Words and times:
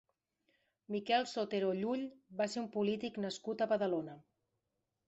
Miquel 0.95 1.27
Sotero 1.33 1.69
Llull 1.81 2.07
va 2.41 2.49
ser 2.55 2.63
un 2.65 2.69
polític 2.79 3.21
nascut 3.29 3.67
a 3.67 3.71
Badalona. 3.75 4.19